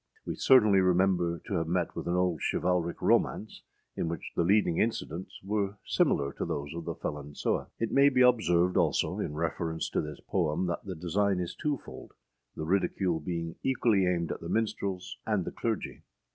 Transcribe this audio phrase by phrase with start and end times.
[0.25, 3.61] We certainly remember to have met with an old chivalric romance,
[3.95, 7.67] in which the leading incidents were similar to those of the Felon Sewe.
[7.77, 12.15] It may be observed, also, in reference to this poem, that the design is twofold,
[12.55, 16.01] the ridicule being equally aimed at the minstrels and the clergy.